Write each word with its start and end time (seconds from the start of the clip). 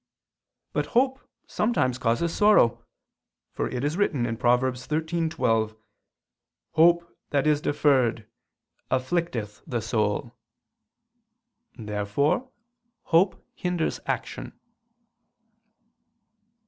But 0.73 0.87
hope 0.97 1.19
sometimes 1.45 1.99
causes 1.99 2.33
sorrow: 2.33 2.83
for 3.51 3.69
it 3.69 3.83
is 3.83 3.97
written 3.97 4.25
(Prov. 4.35 4.61
13:12): 4.63 5.77
"Hope 6.71 7.15
that 7.29 7.45
is 7.45 7.61
deferred 7.61 8.25
afflicteth 8.89 9.61
the 9.67 9.79
soul." 9.79 10.35
Therefore 11.77 12.49
hope 13.03 13.45
hinders 13.53 13.99
action. 14.07 14.59